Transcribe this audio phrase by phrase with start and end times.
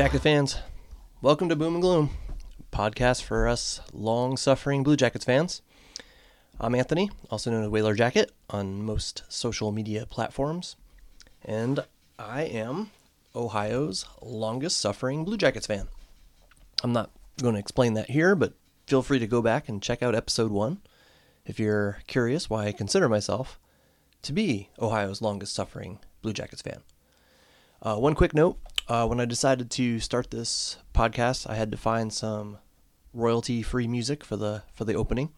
[0.00, 0.56] Jacket fans.
[1.20, 2.08] Welcome to Boom and Gloom,
[2.72, 5.60] podcast for us long suffering Blue Jackets fans.
[6.58, 10.76] I'm Anthony, also known as Whaler Jacket on most social media platforms,
[11.44, 11.84] and
[12.18, 12.92] I am
[13.36, 15.88] Ohio's longest suffering Blue Jackets fan.
[16.82, 18.54] I'm not going to explain that here, but
[18.86, 20.80] feel free to go back and check out episode one
[21.44, 23.60] if you're curious why I consider myself
[24.22, 26.80] to be Ohio's longest suffering Blue Jackets fan.
[27.82, 28.56] Uh, one quick note
[28.90, 32.58] uh, when I decided to start this podcast, I had to find some
[33.14, 35.30] royalty free music for the, for the opening.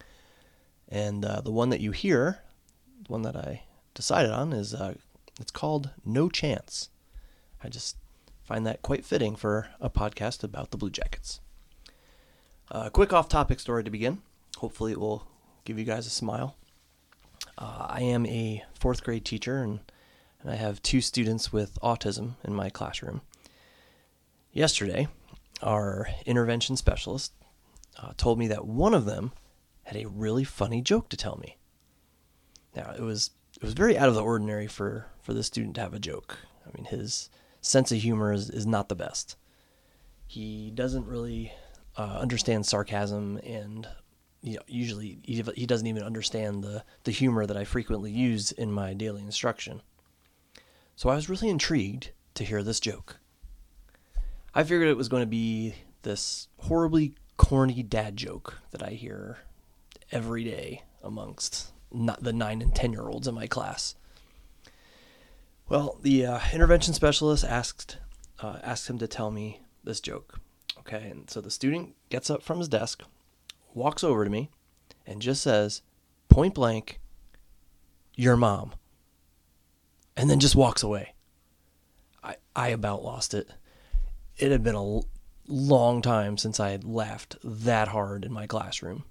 [0.89, 2.39] And uh, the one that you hear,
[3.05, 3.61] the one that I
[3.93, 4.95] decided on, is uh,
[5.39, 6.89] it's called No Chance.
[7.63, 7.95] I just
[8.43, 11.39] find that quite fitting for a podcast about the Blue Jackets.
[12.71, 14.23] A uh, quick off topic story to begin.
[14.57, 15.27] Hopefully, it will
[15.63, 16.55] give you guys a smile.
[17.55, 19.79] Uh, I am a fourth grade teacher, and,
[20.41, 23.21] and I have two students with autism in my classroom.
[24.53, 25.07] Yesterday,
[25.63, 27.33] our intervention specialist
[27.99, 29.31] uh, told me that one of them
[29.81, 31.57] had a really funny joke to tell me.
[32.75, 35.81] Now, it was it was very out of the ordinary for, for the student to
[35.81, 36.37] have a joke.
[36.67, 37.31] I mean, his
[37.61, 39.37] sense of humor is, is not the best.
[40.27, 41.51] He doesn't really
[41.97, 43.87] uh, understand sarcasm, and
[44.41, 48.51] you know, usually he, he doesn't even understand the, the humor that I frequently use
[48.51, 49.81] in my daily instruction.
[50.95, 53.17] So I was really intrigued to hear this joke.
[54.55, 55.73] I figured it was going to be
[56.03, 59.39] this horribly corny dad joke that I hear
[60.11, 63.95] every day amongst not the nine and ten year olds in my class.
[65.69, 67.97] Well, the uh, intervention specialist asked
[68.41, 70.39] uh, asked him to tell me this joke.
[70.79, 73.03] Okay, and so the student gets up from his desk,
[73.73, 74.49] walks over to me,
[75.05, 75.81] and just says,
[76.29, 76.99] point blank,
[78.15, 78.73] "Your mom,"
[80.17, 81.13] and then just walks away.
[82.23, 83.49] I I about lost it.
[84.37, 85.01] It had been a
[85.47, 89.03] long time since I had laughed that hard in my classroom,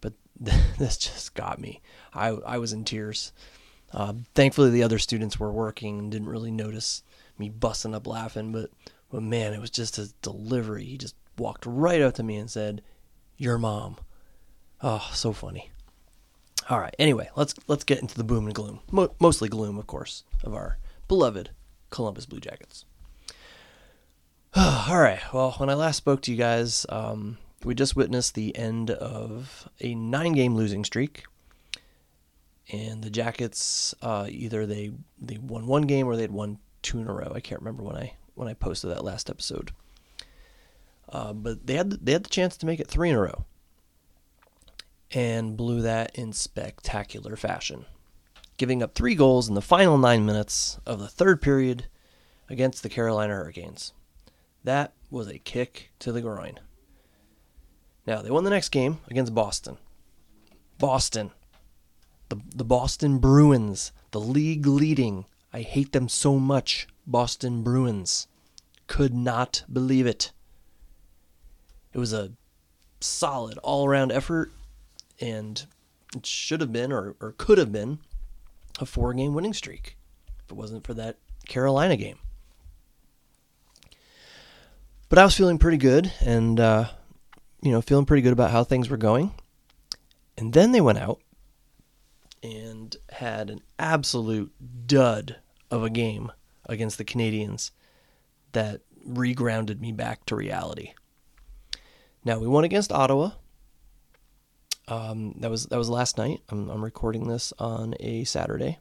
[0.00, 1.80] but this just got me.
[2.12, 3.32] I I was in tears.
[3.92, 7.02] Uh, thankfully, the other students were working and didn't really notice
[7.38, 8.50] me busting up laughing.
[8.50, 8.70] But,
[9.10, 10.84] but man, it was just his delivery.
[10.84, 12.82] He just walked right up to me and said,
[13.36, 13.96] "Your mom."
[14.82, 15.70] Oh, so funny.
[16.68, 16.94] All right.
[16.98, 18.80] Anyway, let's let's get into the boom and gloom.
[18.90, 21.50] Mo- mostly gloom, of course, of our beloved
[21.90, 22.84] Columbus Blue Jackets.
[24.56, 25.20] All right.
[25.32, 29.68] Well, when I last spoke to you guys, um, we just witnessed the end of
[29.80, 31.24] a nine-game losing streak
[32.70, 37.00] and the Jackets uh, either they they won one game or they had won two
[37.00, 37.32] in a row.
[37.34, 39.72] I can't remember when I when I posted that last episode.
[41.08, 43.44] Uh, but they had they had the chance to make it three in a row,
[45.10, 47.86] and blew that in spectacular fashion,
[48.56, 51.86] giving up three goals in the final nine minutes of the third period
[52.48, 53.92] against the Carolina Hurricanes.
[54.64, 56.58] That was a kick to the groin.
[58.06, 59.78] Now they won the next game against Boston.
[60.78, 61.30] Boston
[62.28, 65.26] the, the Boston Bruins, the league leading.
[65.52, 66.88] I hate them so much.
[67.06, 68.26] Boston Bruins.
[68.86, 70.32] Could not believe it.
[71.92, 72.32] It was a
[73.00, 74.52] solid all around effort,
[75.20, 75.64] and
[76.14, 77.98] it should have been, or, or could have been,
[78.80, 79.96] a four game winning streak
[80.44, 82.18] if it wasn't for that Carolina game.
[85.14, 86.86] But I was feeling pretty good and, uh,
[87.62, 89.32] you know, feeling pretty good about how things were going.
[90.36, 91.20] And then they went out
[92.42, 94.52] and had an absolute
[94.88, 95.36] dud
[95.70, 96.32] of a game
[96.66, 97.70] against the Canadiens
[98.50, 100.94] that regrounded me back to reality.
[102.24, 103.30] Now we won against Ottawa.
[104.88, 106.40] Um, that was that was last night.
[106.48, 108.80] I'm, I'm recording this on a Saturday,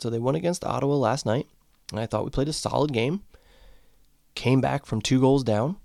[0.00, 1.46] so they won against Ottawa last night,
[1.92, 3.22] and I thought we played a solid game.
[4.34, 5.76] Came back from two goals down,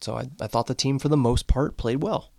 [0.00, 2.30] so I, I thought the team for the most part played well.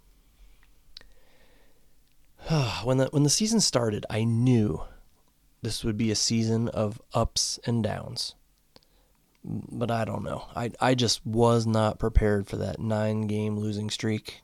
[2.84, 4.84] when the when the season started, I knew
[5.62, 8.36] this would be a season of ups and downs.
[9.46, 10.46] But I don't know.
[10.56, 14.42] I I just was not prepared for that 9-game losing streak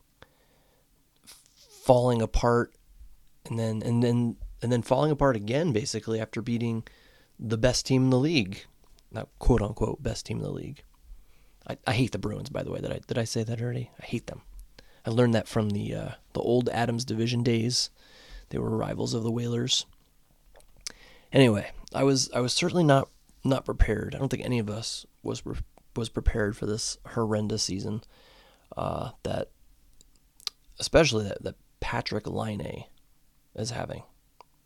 [1.89, 2.73] falling apart
[3.45, 6.83] and then and then and then falling apart again basically after beating
[7.39, 8.65] the best team in the league.
[9.11, 10.83] Not quote unquote best team in the league.
[11.67, 12.79] I, I hate the Bruins by the way.
[12.79, 13.91] Did I did I say that already?
[14.01, 14.41] I hate them.
[15.05, 17.89] I learned that from the uh, the old Adams Division days.
[18.49, 19.85] They were rivals of the Whalers.
[21.31, 23.09] Anyway, I was I was certainly not
[23.43, 24.15] not prepared.
[24.15, 25.43] I don't think any of us was
[25.95, 28.01] was prepared for this horrendous season.
[28.75, 29.49] Uh, that
[30.79, 32.85] especially that that Patrik Laine
[33.55, 34.03] is having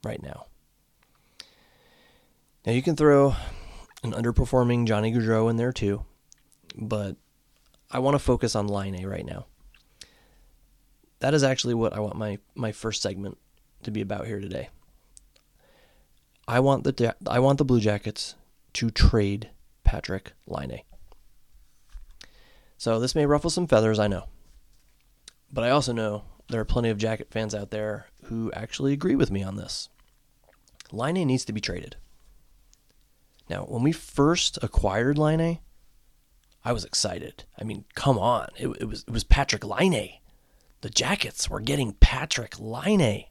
[0.03, 0.45] right now.
[2.65, 3.35] Now you can throw
[4.03, 6.05] an underperforming Johnny Gaudreau in there too.
[6.75, 7.15] but
[7.91, 9.45] I want to focus on Laine right now.
[11.19, 13.37] That is actually what I want my, my first segment
[13.83, 14.69] to be about here today.
[16.47, 18.35] I want the I want the Blue Jackets
[18.73, 19.51] to trade
[19.85, 20.81] Patrik Laine.
[22.77, 24.27] So this may ruffle some feathers, I know.
[25.51, 29.15] But I also know there are plenty of Jacket fans out there who actually agree
[29.15, 29.87] with me on this.
[30.91, 31.95] Laine needs to be traded.
[33.53, 35.59] Now, when we first acquired Laine,
[36.65, 37.43] I was excited.
[37.55, 38.47] I mean, come on.
[38.57, 40.13] It, it was it was Patrik Laine.
[40.81, 43.25] The Jackets were getting Patrik Laine.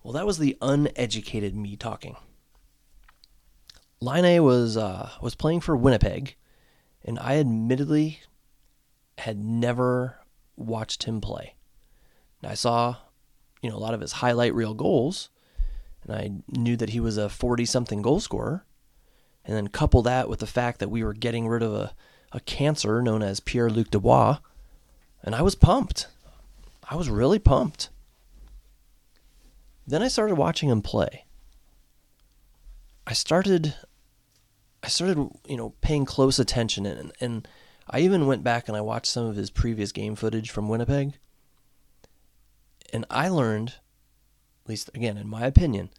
[0.00, 2.14] Well, that was the uneducated me talking.
[4.00, 6.36] Laine was uh, was playing for Winnipeg,
[7.04, 8.20] and I admittedly
[9.18, 10.20] had never
[10.54, 11.56] watched him play.
[12.40, 12.94] And I saw,
[13.60, 15.30] you know, a lot of his highlight reel goals,
[16.06, 18.64] and I knew that he was a 40 something goal scorer.
[19.44, 21.94] And then couple that with the fact that we were getting rid of a,
[22.32, 24.38] a cancer known as Pierre Luc Dubois,
[25.22, 26.08] and I was pumped.
[26.88, 27.90] I was really pumped.
[29.86, 31.26] Then I started watching him play.
[33.06, 33.74] I started
[34.82, 35.16] I started,
[35.48, 37.48] you know, paying close attention and and
[37.88, 41.18] I even went back and I watched some of his previous game footage from Winnipeg.
[42.92, 43.74] And I learned,
[44.68, 45.90] least again in my opinion,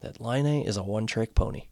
[0.00, 1.68] that Laine is a one-trick pony.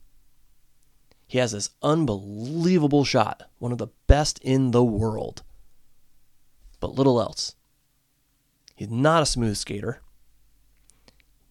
[1.27, 5.43] He has this unbelievable shot, one of the best in the world.
[6.81, 7.55] But little else.
[8.75, 10.01] He's not a smooth skater.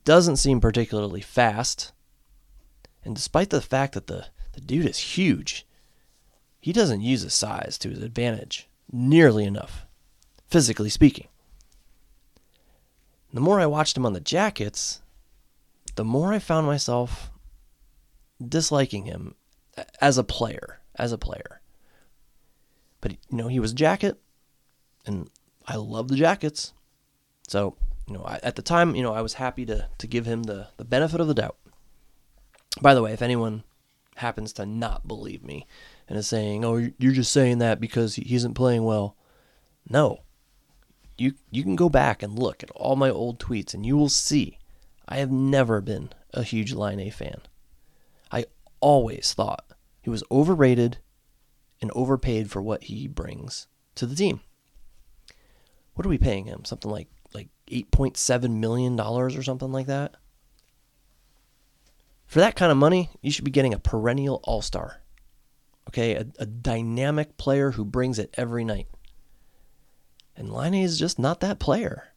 [0.03, 1.91] Doesn't seem particularly fast.
[3.03, 5.67] And despite the fact that the, the dude is huge,
[6.59, 9.85] he doesn't use his size to his advantage nearly enough,
[10.47, 11.27] physically speaking.
[13.37, 15.03] The more I watched him on the Jackets,
[15.93, 17.29] the more I found myself
[18.43, 19.35] disliking him
[20.01, 21.61] as a player, as a player.
[22.99, 24.19] But you know, he was jacket,
[25.05, 25.29] and
[25.67, 26.73] I love the jackets.
[27.47, 30.25] So you know, I, at the time, you know, I was happy to to give
[30.25, 31.57] him the the benefit of the doubt.
[32.81, 33.63] By the way, if anyone
[34.15, 35.67] happens to not believe me
[36.07, 39.15] and is saying, "Oh, you're just saying that because he isn't playing well,"
[39.87, 40.21] no.
[41.17, 44.09] You you can go back and look at all my old tweets, and you will
[44.09, 44.59] see
[45.07, 47.41] I have never been a huge Laine fan.
[48.31, 48.45] I
[48.79, 49.65] always thought
[50.01, 50.97] he was overrated
[51.81, 54.41] and overpaid for what he brings to the team.
[55.93, 56.65] What are we paying him?
[56.65, 60.15] Something like like 8.7 million dollars or something like that.
[62.25, 65.01] For that kind of money, you should be getting a perennial all-star.
[65.89, 68.87] Okay, a, a dynamic player who brings it every night.
[70.37, 72.09] And Laine is just not that player.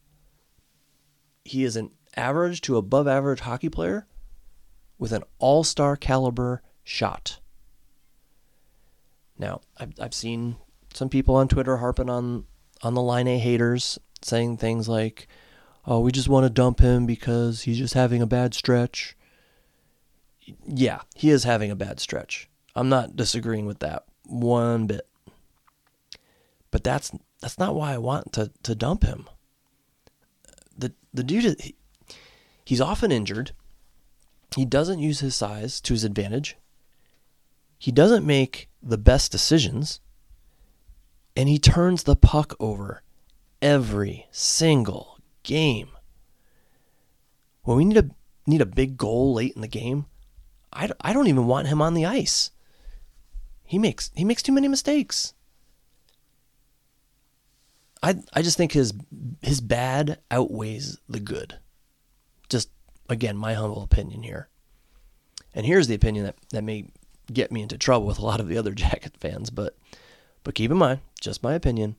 [1.43, 4.07] He is an average to above average hockey player
[4.99, 7.41] with an all star caliber shot.
[9.39, 10.57] Now, I've, I've seen
[10.93, 12.45] some people on Twitter harping on,
[12.83, 15.27] on the Laine haters, saying things like,
[15.87, 19.17] oh, we just want to dump him because he's just having a bad stretch.
[20.67, 22.51] Yeah, he is having a bad stretch.
[22.75, 25.07] I'm not disagreeing with that one bit.
[26.71, 29.29] But that's that's not why I want to, to dump him.
[30.77, 31.75] The the dude he,
[32.65, 33.53] he's often injured.
[34.55, 36.57] He doesn't use his size to his advantage.
[37.79, 40.01] He doesn't make the best decisions.
[41.37, 43.03] And he turns the puck over
[43.63, 45.91] every single game.
[47.63, 48.11] When we need a
[48.47, 50.07] need a big goal late in the game,
[50.73, 52.51] I, I don't even want him on the ice.
[53.65, 55.35] He makes he makes too many mistakes.
[58.03, 58.93] I I just think his
[59.43, 61.59] his bad outweighs the good.
[62.49, 62.71] Just
[63.09, 64.49] again, my humble opinion here.
[65.55, 66.87] And here's the opinion that, that may
[67.33, 69.77] get me into trouble with a lot of the other Jacket fans, but
[70.43, 71.97] but keep in mind, just my opinion.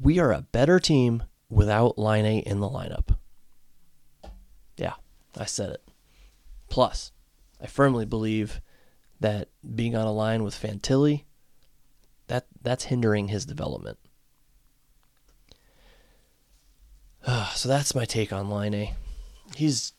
[0.00, 3.16] We are a better team without Laine in the lineup.
[4.76, 4.94] Yeah,
[5.36, 5.82] I said it.
[6.68, 7.12] Plus,
[7.60, 8.60] I firmly believe
[9.20, 11.24] that being on a line with Fantilli,
[12.28, 13.98] that that's hindering his development.
[17.54, 18.94] so that's my take on Laine.
[19.56, 19.92] He's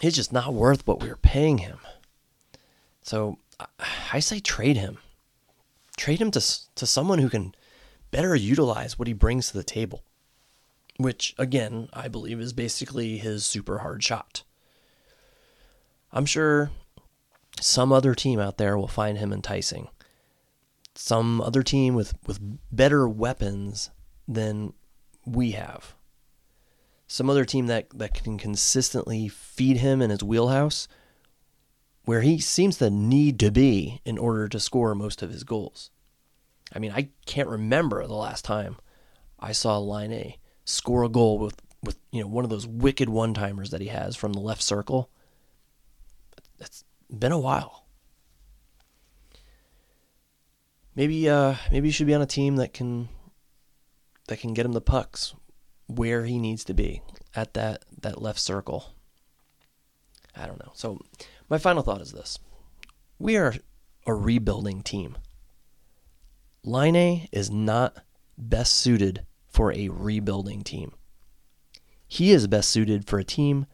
[0.00, 1.78] he's just not worth what we are paying him.
[3.02, 3.38] So
[4.12, 4.98] I say trade him.
[5.96, 6.40] Trade him to
[6.74, 7.54] to someone who can
[8.10, 10.02] better utilize what he brings to the table.
[10.98, 14.42] Which again, I believe is basically his super hard shot.
[16.12, 16.70] I'm sure
[17.60, 19.88] some other team out there will find him enticing.
[20.94, 22.38] Some other team with, with
[22.72, 23.90] better weapons
[24.26, 24.72] than
[25.26, 25.95] we have
[27.06, 30.88] some other team that, that can consistently feed him in his wheelhouse
[32.04, 35.90] where he seems to need to be in order to score most of his goals.
[36.72, 38.76] I mean, I can't remember the last time
[39.38, 40.34] I saw Laine
[40.64, 43.88] score a goal with, with you know one of those wicked one timers that he
[43.88, 45.10] has from the left circle.
[46.58, 47.86] It's been a while.
[50.94, 53.08] Maybe uh, maybe he should be on a team that can
[54.28, 55.34] that can get him the pucks
[55.86, 57.02] where he needs to be
[57.34, 58.94] at that that left circle.
[60.34, 60.72] I don't know.
[60.74, 61.00] So
[61.48, 62.38] my final thought is this.
[63.18, 63.54] We are
[64.06, 65.16] a rebuilding team.
[66.62, 68.04] Laine is not
[68.36, 70.92] best suited for a rebuilding team.
[72.06, 73.66] He is best suited for a team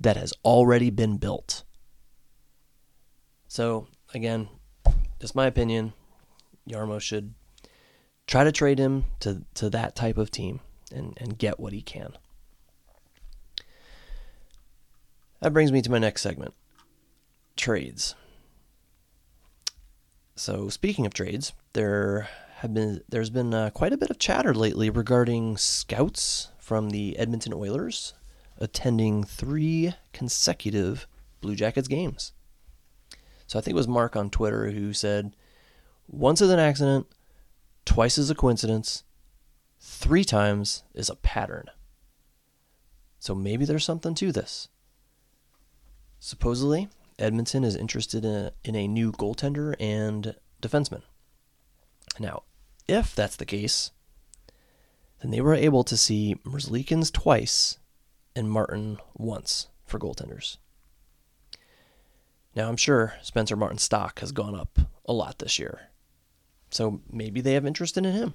[0.00, 1.64] that has already been built.
[3.48, 4.48] So, again,
[5.20, 5.92] just my opinion,
[6.68, 7.34] Jarmo should
[8.26, 10.60] try to trade him to, to that type of team
[10.94, 12.12] and, and get what he can.
[15.40, 16.54] That brings me to my next segment
[17.56, 18.14] trades.
[20.36, 24.54] So, speaking of trades, there have been there's been uh, quite a bit of chatter
[24.54, 28.14] lately regarding scouts from the Edmonton Oilers
[28.58, 31.06] attending three consecutive
[31.40, 32.32] Blue Jackets games.
[33.46, 35.36] So I think it was Mark on Twitter who said,
[36.08, 37.06] "Once is an accident,
[37.84, 39.04] twice is a coincidence,
[39.86, 41.66] three times is a pattern."
[43.18, 44.68] So maybe there's something to this.
[46.18, 46.88] Supposedly,
[47.18, 51.02] Edmonton is interested in a, in a new goaltender and defenseman.
[52.18, 52.42] Now,
[52.88, 53.90] if that's the case,
[55.20, 57.78] then they were able to see Merzlikins twice
[58.34, 60.56] and Martin once for goaltenders.
[62.54, 65.88] Now, I'm sure Spencer Martin's stock has gone up a lot this year.
[66.70, 68.34] So maybe they have interest in him.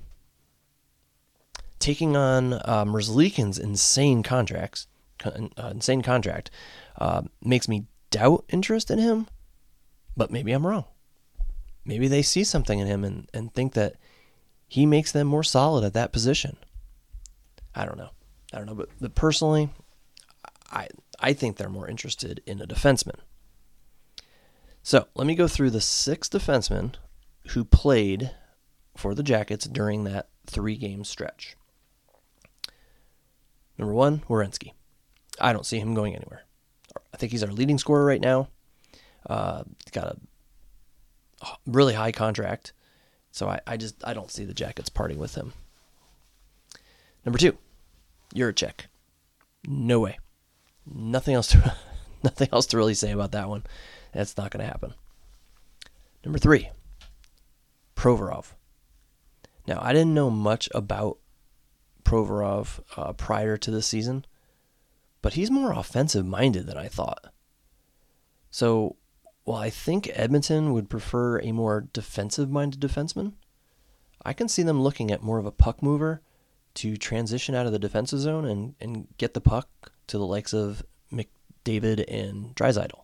[1.79, 4.87] Taking on uh, Merzlikins' insane contracts,
[5.23, 6.51] uh, insane contract,
[6.97, 9.27] uh, makes me doubt interest in him,
[10.17, 10.85] but maybe I'm wrong.
[11.85, 13.95] Maybe they see something in him and, and think that
[14.67, 16.57] he makes them more solid at that position.
[17.73, 18.11] I don't know.
[18.53, 19.69] I don't know, but, but personally,
[20.71, 20.87] I
[21.19, 23.19] I think they're more interested in a defenseman.
[24.81, 26.95] So let me go through the six defensemen
[27.49, 28.31] who played
[28.95, 31.55] for the Jackets during that three game stretch.
[33.79, 34.73] Number one, Werenski.
[35.39, 36.43] I don't see him going anywhere.
[37.13, 38.49] I think he's our leading scorer right now.
[39.27, 40.17] Uh, got
[41.41, 42.73] a really high contract,
[43.31, 45.53] so I, I just I don't see the Jackets parting with him.
[47.25, 47.57] Number two,
[48.35, 48.87] Jiricek.
[49.65, 50.19] No way.
[50.85, 51.75] Nothing else to
[52.23, 53.63] nothing else to really say about that one.
[54.11, 54.93] That's not going to happen.
[56.25, 56.69] Number three,
[57.95, 58.53] Provorov.
[59.67, 61.17] Now I didn't know much about
[62.03, 64.25] Provorov uh, prior to the season
[65.21, 67.33] but he's more offensive minded than I thought.
[68.51, 68.95] So,
[69.43, 73.33] while I think Edmonton would prefer a more defensive minded defenseman,
[74.23, 76.21] I can see them looking at more of a puck mover
[76.75, 80.53] to transition out of the defensive zone and, and get the puck to the likes
[80.53, 83.03] of McDavid and Draisaitl.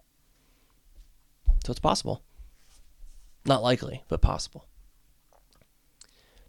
[1.66, 2.22] So it's possible.
[3.46, 4.68] Not likely, but possible.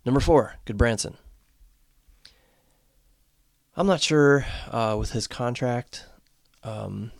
[0.05, 1.17] Number four, Gudbranson.
[3.77, 6.07] I'm not sure uh, with his contract,
[6.65, 7.13] um,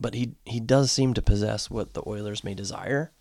[0.00, 3.12] but he he does seem to possess what the Oilers may desire.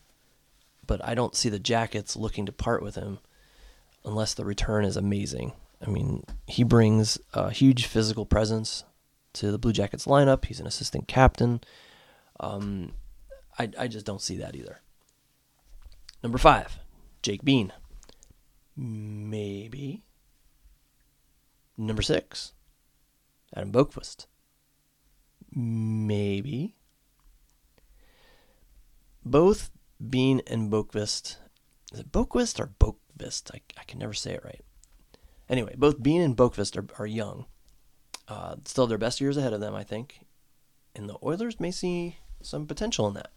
[0.87, 3.19] But I don't see the Jackets looking to part with him
[4.05, 5.51] unless the return is amazing.
[5.85, 8.85] I mean, he brings a huge physical presence
[9.33, 10.45] to the Blue Jackets lineup.
[10.45, 11.59] He's an assistant captain.
[12.39, 12.93] Um,
[13.59, 14.79] I I just don't see that either.
[16.23, 16.79] Number five,
[17.21, 17.73] Jake Bean.
[18.77, 20.03] Maybe
[21.77, 22.53] Number six,
[23.55, 24.27] Adam Boqvist.
[25.51, 26.75] Maybe.
[29.23, 29.71] Both
[30.09, 31.37] Bean and Boqvist.
[31.91, 33.51] Is it Boqvist or Boqvist?
[33.53, 34.63] I, I can never say it right.
[35.49, 37.45] Anyway, both Bean and Boqvist are, are young.
[38.27, 40.21] Uh, still their best years ahead of them, I think.
[40.95, 43.31] And the Oilers may see some potential in that.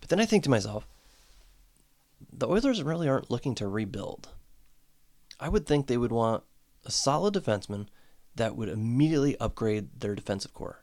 [0.00, 0.86] But then I think to myself,
[2.32, 4.28] the Oilers really aren't looking to rebuild.
[5.40, 6.44] I would think they would want
[6.88, 7.86] a solid defenseman
[8.34, 10.82] that would immediately upgrade their defensive core.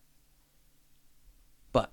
[1.74, 1.92] But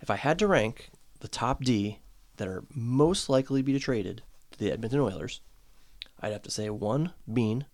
[0.00, 0.90] if I had to rank
[1.20, 2.00] the top D
[2.36, 5.40] that are most likely to be traded to the Edmonton Oilers,
[6.20, 7.66] I'd have to say one, Bean,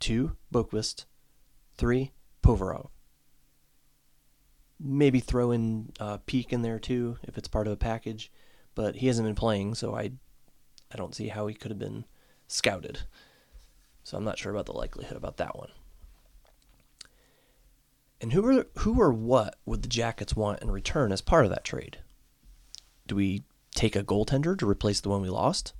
[0.00, 1.04] two, Boqvist,
[1.76, 2.88] three, Provorov.
[4.80, 8.32] Maybe throw in uh, Peeke in there too if it's part of a package,
[8.74, 10.12] but he hasn't been playing, so I,
[10.92, 12.04] I don't see how he could have been
[12.48, 13.00] scouted.
[14.02, 15.70] So I'm not sure about the likelihood about that one.
[18.20, 21.50] And who are who or what would the Jackets want in return as part of
[21.50, 21.98] that trade?
[23.06, 25.72] Do we take a goaltender to replace the one we lost?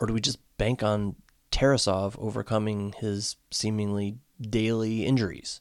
[0.00, 1.14] Or do we just bank on
[1.52, 5.60] Tarasov overcoming his seemingly daily injuries?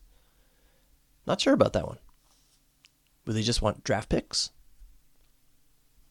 [1.28, 2.00] Not sure about that one.
[3.26, 4.50] Would they just want draft picks?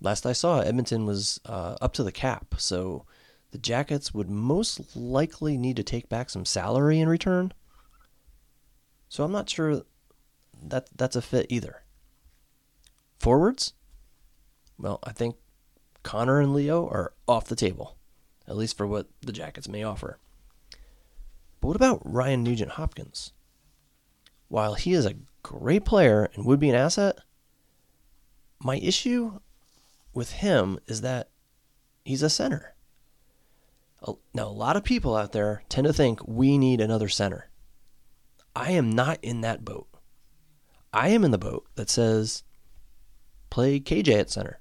[0.00, 3.04] Last I saw, Edmonton was uh, up to the cap, so
[3.50, 7.52] the Jackets would most likely need to take back some salary in return.
[9.08, 9.82] So I'm not sure
[10.62, 11.82] that that's a fit either.
[13.18, 13.74] Forwards?
[14.78, 15.36] Well, I think
[16.02, 17.96] Connor and Leo are off the table,
[18.46, 20.18] at least for what the Jackets may offer.
[21.60, 23.32] But what about Ryan Nugent Hopkins?
[24.48, 27.18] While he is a great player and would be an asset,
[28.62, 29.40] my issue
[30.14, 31.28] with him is that
[32.04, 32.74] he's a center.
[34.32, 37.50] Now, a lot of people out there tend to think we need another center.
[38.56, 39.88] I am not in that boat.
[40.92, 42.42] I am in the boat that says
[43.50, 44.60] play KJ at center,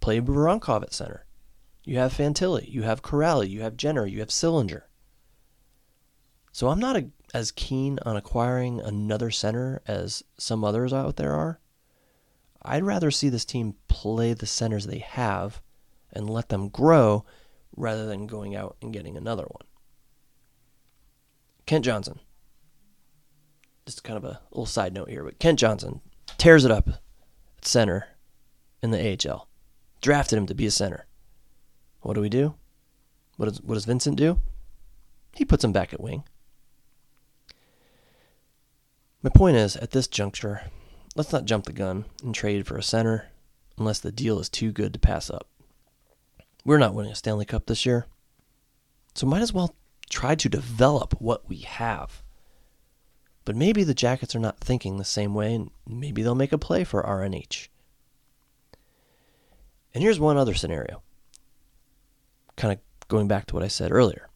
[0.00, 1.26] play Voronkov at center.
[1.84, 4.82] You have Fantilli, you have Kuraly, you have Jenner, you have Sillinger.
[6.52, 11.34] So I'm not a, as keen on acquiring another center as some others out there
[11.34, 11.60] are.
[12.62, 15.60] I'd rather see this team play the centers they have
[16.12, 17.24] and let them grow
[17.76, 19.66] rather than going out and getting another one.
[21.66, 22.20] Kent Johnson.
[23.84, 26.00] Just kind of a little side note here, but Kent Johnson
[26.38, 28.08] tears it up at center
[28.82, 29.48] in the AHL.
[30.00, 31.06] Drafted him to be a center.
[32.00, 32.54] What do we do?
[33.36, 34.40] What does, what does Vincent do?
[35.34, 36.24] He puts him back at wing.
[39.22, 40.62] My point is, at this juncture,
[41.14, 43.28] let's not jump the gun and trade for a center
[43.76, 45.48] unless the deal is too good to pass up.
[46.66, 48.06] We're not winning a Stanley Cup this year.
[49.14, 49.76] So might as well
[50.10, 52.24] try to develop what we have.
[53.44, 56.58] But maybe the Jackets are not thinking the same way, and maybe they'll make a
[56.58, 57.68] play for RNH.
[59.94, 61.02] And here's one other scenario.
[62.56, 64.28] Kind of going back to what I said earlier.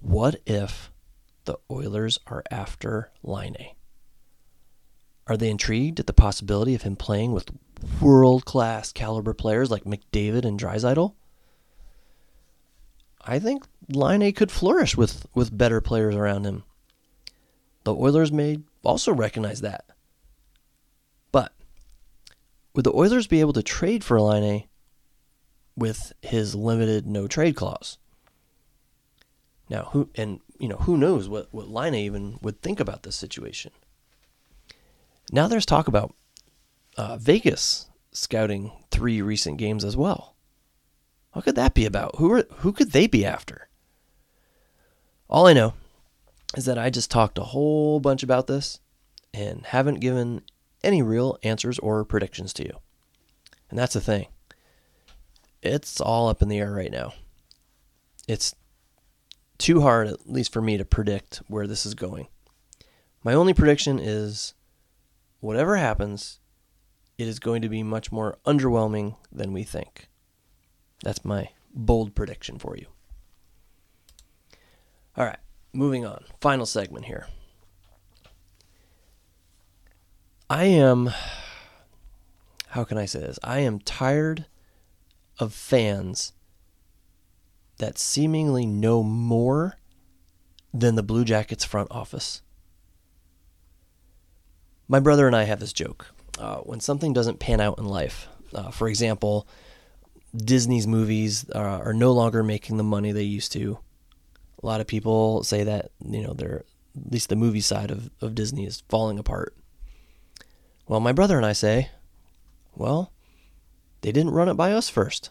[0.00, 0.90] What if
[1.44, 3.74] the Oilers are after Laine?
[5.26, 7.50] Are they intrigued at the possibility of him playing with
[8.00, 11.14] world class caliber players like McDavid and Draisaitl?
[13.22, 16.64] I think Laine could flourish with, with better players around him.
[17.84, 19.84] The Oilers may also recognize that.
[21.32, 21.52] But
[22.74, 24.64] would the Oilers be able to trade for Laine
[25.76, 27.98] with his limited no trade clause?
[29.70, 33.16] Now, who and you know who knows what what Laine even would think about this
[33.16, 33.72] situation?
[35.30, 36.14] Now there's talk about
[36.98, 40.34] uh, Vegas scouting three recent games as well.
[41.32, 42.16] What could that be about?
[42.16, 43.68] Who are who could they be after?
[45.30, 45.74] All I know
[46.56, 48.80] is that I just talked a whole bunch about this
[49.32, 50.42] and haven't given
[50.82, 52.78] any real answers or predictions to you.
[53.70, 54.26] And that's the thing.
[55.62, 57.12] It's all up in the air right now.
[58.26, 58.54] It's
[59.58, 62.28] too hard, at least for me, to predict where this is going.
[63.22, 64.54] My only prediction is
[65.40, 66.38] whatever happens,
[67.18, 70.08] it is going to be much more underwhelming than we think.
[71.02, 72.86] That's my bold prediction for you.
[75.16, 75.38] All right,
[75.72, 76.24] moving on.
[76.40, 77.26] Final segment here.
[80.48, 81.10] I am,
[82.68, 83.38] how can I say this?
[83.42, 84.46] I am tired
[85.38, 86.32] of fans
[87.78, 89.78] that seemingly know more
[90.72, 92.42] than the Blue Jackets front office.
[94.86, 96.14] My brother and I have this joke.
[96.38, 99.46] Uh, when something doesn't pan out in life, uh, for example,
[100.36, 103.78] Disney's movies are, are, no longer making the money they used to.
[104.62, 106.64] A lot of people say that you know they're
[106.96, 109.54] at least the movie side of, of Disney is falling apart.
[110.86, 111.90] Well, my brother and I say,
[112.74, 113.12] well,
[114.02, 115.30] they didn't run it by us first.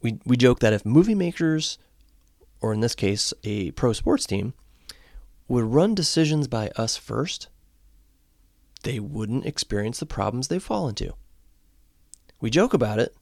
[0.00, 1.78] We we joke that if movie makers,
[2.60, 4.54] or in this case a pro sports team,
[5.48, 7.48] would run decisions by us first,
[8.82, 11.14] they wouldn't experience the problems they fall into.
[12.40, 13.14] We joke about it,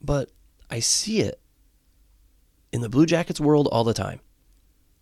[0.00, 0.30] but
[0.70, 1.40] I see it
[2.72, 4.20] in the Blue Jackets world all the time.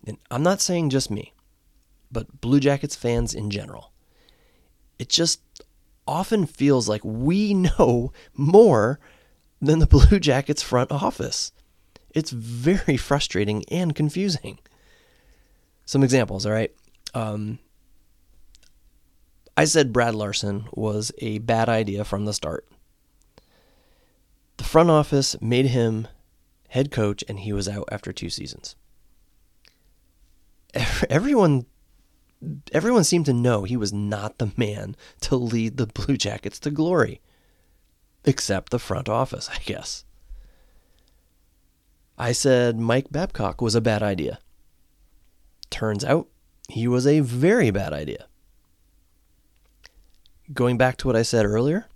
[0.06, 1.32] And I'm not saying just me,
[2.10, 3.92] but Blue Jackets fans in general.
[4.98, 5.40] It just
[6.06, 8.98] often feels like we know more
[9.60, 11.52] than the Blue Jackets front office.
[12.14, 14.58] It's very frustrating and confusing.
[15.84, 16.72] Some examples, all right?
[17.14, 17.58] Um,
[19.56, 22.66] I said Brad Larsen was a bad idea from the start.
[24.56, 26.08] The front office made him
[26.68, 28.76] head coach, and he was out after two seasons.
[31.10, 31.66] Everyone
[32.72, 36.70] everyone seemed to know he was not the man to lead the Blue Jackets to
[36.70, 37.20] glory,
[38.24, 40.04] except the front office, I guess.
[42.18, 44.38] I said Mike Babcock was a bad idea.
[45.70, 46.28] Turns out
[46.68, 48.26] he was a very bad idea.
[50.52, 51.86] Going back to what I said earlier,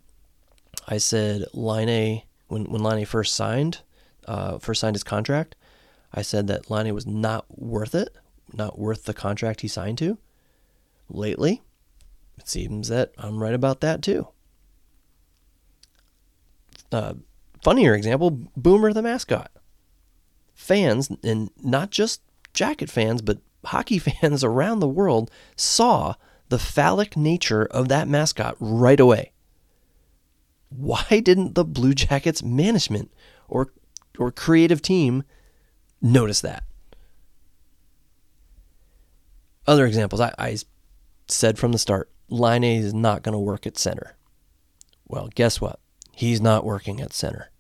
[0.87, 3.81] I said Laine when when Laine first signed,
[4.27, 5.57] uh, first signed his contract,
[6.13, 8.17] I said that Laine was not worth it,
[8.53, 10.19] not worth the contract he signed to.
[11.09, 11.63] Lately,
[12.39, 14.29] it seems that I'm right about that too.
[16.93, 17.15] Uh,
[17.63, 19.51] funnier example Boomer the mascot.
[20.55, 22.23] Fans, and not just
[22.55, 26.15] jacket fans, but hockey fans around the world, saw
[26.49, 29.33] the phallic nature of that mascot right away.
[30.69, 33.13] Why didn't the Blue Jackets management
[33.49, 33.73] or
[34.19, 35.25] or creative team
[36.01, 36.65] notice that?
[39.67, 40.57] Other examples, I, I
[41.29, 44.17] said from the start, Laine is not going to work at center.
[45.07, 45.81] Well, guess what?
[46.13, 47.51] He's not working at center.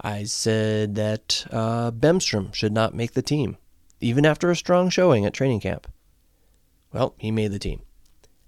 [0.00, 3.56] I said that uh, Bemstrom should not make the team,
[4.00, 5.90] even after a strong showing at training camp.
[6.94, 7.82] Well, he made the team.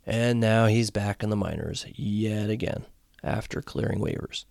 [0.06, 2.86] And now he's back in the minors yet again
[3.22, 4.44] after clearing waivers.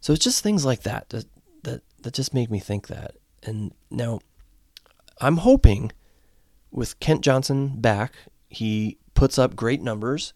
[0.00, 1.26] So it's just things like that that
[1.64, 3.16] that, that just make me think that.
[3.42, 4.20] And now
[5.20, 5.92] I'm hoping
[6.70, 8.14] with Kent Johnson back,
[8.48, 10.32] he puts up great numbers.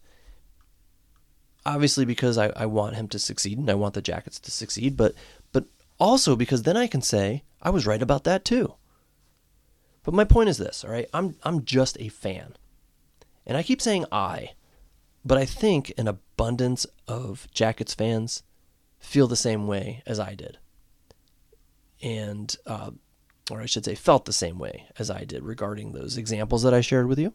[1.65, 4.95] Obviously because I, I want him to succeed and I want the Jackets to succeed,
[4.95, 5.15] but
[5.51, 5.65] but
[5.99, 8.75] also because then I can say I was right about that too.
[10.05, 11.09] But my point is this, all right?
[11.13, 12.55] I'm I'm just a fan.
[13.45, 14.51] And I keep saying I,
[15.25, 18.43] but I think an abundance of Jackets fans
[18.99, 20.57] feel the same way as I did.
[22.01, 22.91] And, uh,
[23.51, 26.73] or I should say, felt the same way as I did regarding those examples that
[26.73, 27.33] I shared with you.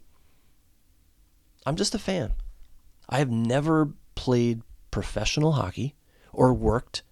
[1.66, 2.32] I'm just a fan.
[3.08, 5.94] I have never played professional hockey
[6.32, 7.02] or worked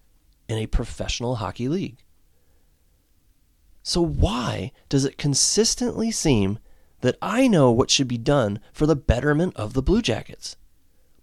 [0.47, 1.97] in a professional hockey league.
[3.83, 6.59] So, why does it consistently seem
[7.01, 10.57] that I know what should be done for the betterment of the Blue Jackets,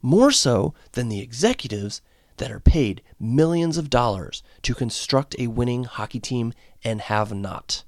[0.03, 2.01] more so than the executives
[2.39, 7.85] that are paid millions of dollars to construct a winning hockey team and have not.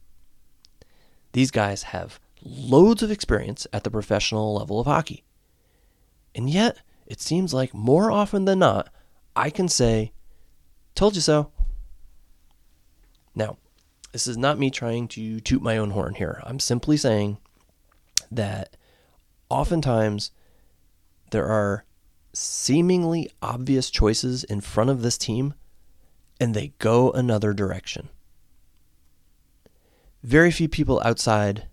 [1.33, 5.25] These guys have loads of experience at the professional level of hockey.
[6.35, 8.91] And yet, it seems like more often than not,
[9.35, 10.13] I can say,
[10.95, 11.53] Told you so.
[13.35, 13.59] Now,
[14.13, 16.41] this is not me trying to toot my own horn here.
[16.45, 17.39] I'm simply saying
[18.31, 18.77] that
[19.49, 20.31] oftentimes
[21.31, 21.85] there are
[22.33, 25.55] seemingly obvious choices in front of this team
[26.41, 28.09] and they go another direction.
[30.23, 31.67] Very few people outside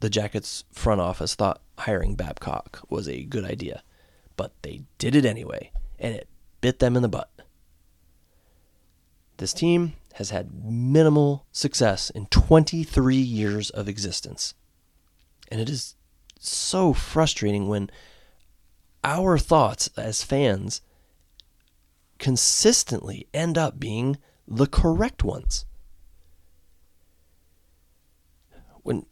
[0.00, 3.82] the Jackets front office thought hiring Babcock was a good idea,
[4.36, 6.28] but they did it anyway, and it
[6.60, 7.30] bit them in the butt.
[9.38, 14.54] This team has had minimal success in 23 years of existence.
[15.50, 15.94] And it is
[16.40, 17.90] so frustrating when
[19.04, 20.80] our thoughts as fans
[22.18, 24.16] consistently end up being
[24.48, 25.66] the correct ones.
[28.82, 29.04] When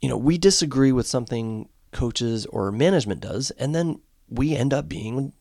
[0.00, 4.88] you know, we disagree with something coaches or management does and then we end up
[4.88, 5.32] being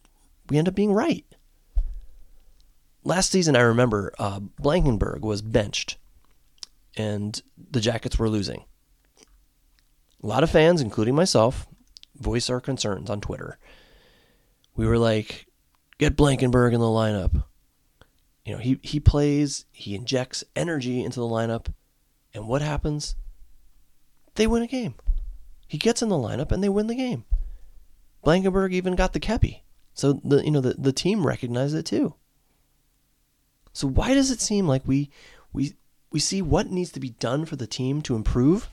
[0.50, 1.26] we end up being right.
[3.06, 5.98] Last season I remember uh, Blankenburg was benched
[6.98, 7.40] and
[7.72, 8.66] the Jackets were losing.
[10.24, 11.68] A lot of fans, including myself,
[12.16, 13.60] voice our concerns on Twitter.
[14.76, 15.46] We were like,
[16.00, 17.44] get Blankenburg in the lineup.
[18.44, 21.72] You know, he, he plays, he injects energy into the lineup,
[22.34, 23.16] and what happens?
[24.34, 24.96] They win a game.
[25.68, 27.26] He gets in the lineup and they win the game.
[28.24, 29.62] Blankenburg even got the kepi.
[29.94, 32.16] So the you know the, the team recognized it too.
[33.76, 35.10] So why does it seem like we
[35.52, 35.74] we
[36.10, 38.70] we see what needs to be done for the team to improve,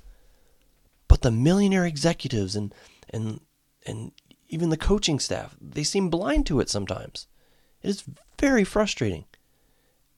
[1.08, 2.72] but the millionaire executives and
[3.10, 3.40] and
[3.84, 4.12] and
[4.48, 7.26] even the coaching staff, they seem blind to it sometimes.
[7.82, 8.04] It is
[8.38, 9.24] very frustrating.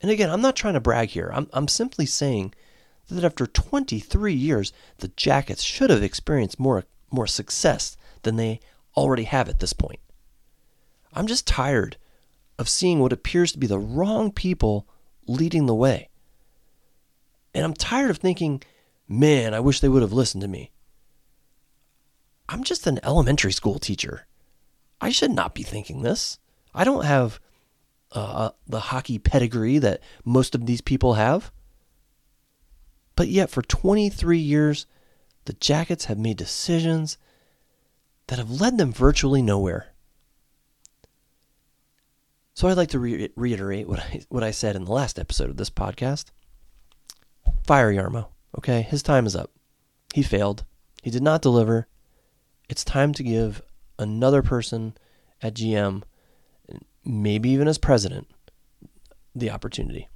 [0.02, 1.30] And again, I'm not trying to brag here.
[1.32, 2.52] I'm I'm simply saying
[3.08, 8.60] that after 23 years, the Jackets should have experienced more more success than they
[8.98, 10.00] already have at this point.
[11.14, 11.96] I'm just tired
[12.58, 14.88] of seeing what appears to be the wrong people
[15.26, 16.08] leading the way.
[17.54, 18.62] And I'm tired of thinking,
[19.08, 20.72] man, I wish they would have listened to me.
[22.48, 24.26] I'm just an elementary school teacher.
[25.00, 26.38] I should not be thinking this.
[26.74, 27.40] I don't have
[28.12, 31.52] uh, the hockey pedigree that most of these people have.
[33.16, 34.86] But yet, for 23 years,
[35.44, 37.18] the Jackets have made decisions
[38.26, 39.93] that have led them virtually nowhere.
[42.54, 45.50] So I'd like to re- reiterate what I what I said in the last episode
[45.50, 46.26] of this podcast.
[47.66, 48.28] Fire Jarmo.
[48.56, 49.50] Okay, his time is up.
[50.14, 50.64] He failed.
[51.02, 51.88] He did not deliver.
[52.68, 53.60] It's time to give
[53.98, 54.96] another person
[55.42, 56.02] at GM,
[57.04, 58.28] maybe even as president,
[59.34, 60.08] the opportunity.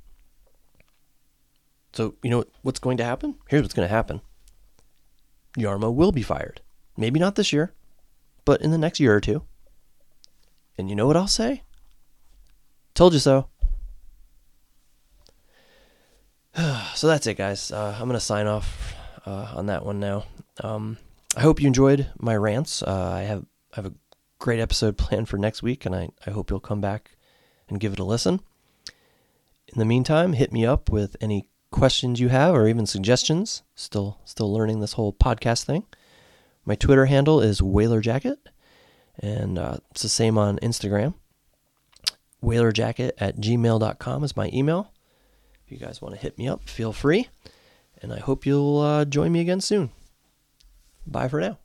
[1.93, 3.35] So, you know what's going to happen?
[3.49, 4.21] Here's what's going to happen
[5.59, 6.61] Jarmo will be fired.
[6.97, 7.75] Maybe not this year,
[8.45, 9.43] but in the next year or two.
[10.77, 11.63] And you know what I'll say?
[12.99, 13.47] Told you so.
[16.97, 17.71] so that's it, guys.
[17.71, 20.25] Uh, I'm to sign off uh, on that one now.
[20.65, 20.99] Um,
[21.37, 22.83] I hope you enjoyed my rants.
[22.83, 23.95] Uh, I have I have a
[24.41, 27.13] great episode planned for next week, and I, I hope you'll come back
[27.69, 28.41] and give it a listen.
[29.69, 33.63] In the meantime, hit me up with any questions you have or even suggestions.
[33.77, 35.85] Still still learning this whole podcast thing.
[36.65, 38.41] My Twitter handle is Whaler Jacket,
[39.21, 41.15] and uh, it's the same on Instagram.
[42.43, 44.93] WhalerJacket at gmail.com is my email.
[45.67, 47.29] If you guys want to hit me up, feel free.
[48.01, 49.91] And I hope you'll uh, join me again soon.
[51.07, 51.59] Bye for now.